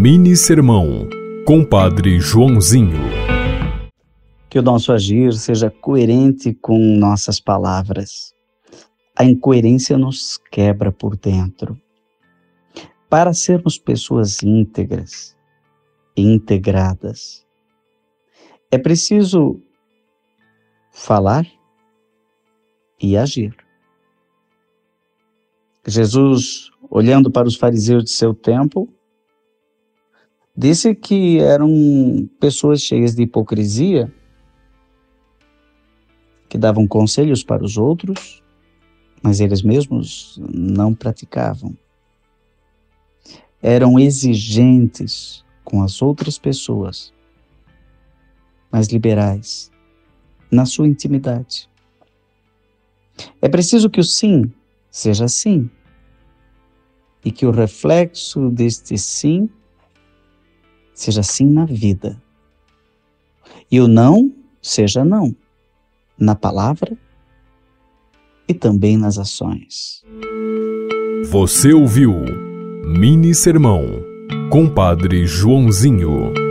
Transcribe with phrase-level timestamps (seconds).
[0.00, 1.08] Mini Sermão,
[1.44, 3.00] Compadre Joãozinho.
[4.48, 8.32] Que o nosso agir seja coerente com nossas palavras.
[9.18, 11.76] A incoerência nos quebra por dentro.
[13.10, 15.36] Para sermos pessoas íntegras
[16.16, 17.44] integradas,
[18.70, 19.60] é preciso
[20.92, 21.44] falar
[23.02, 23.52] e agir.
[25.84, 28.88] Jesus, olhando para os fariseus de seu tempo,
[30.58, 34.12] disse que eram pessoas cheias de hipocrisia,
[36.48, 38.42] que davam conselhos para os outros,
[39.22, 41.76] mas eles mesmos não praticavam.
[43.62, 47.14] Eram exigentes com as outras pessoas,
[48.68, 49.70] mas liberais
[50.50, 51.70] na sua intimidade.
[53.40, 54.52] É preciso que o sim
[54.90, 55.70] seja sim
[57.24, 59.48] e que o reflexo deste sim
[60.98, 62.20] seja sim na vida.
[63.70, 65.34] E o não seja não,
[66.18, 66.98] na palavra
[68.48, 70.02] e também nas ações.
[71.30, 72.12] Você ouviu
[72.84, 73.84] Mini Sermão,
[74.50, 76.47] Compadre Joãozinho.